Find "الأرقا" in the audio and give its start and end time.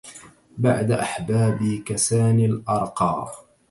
2.45-3.31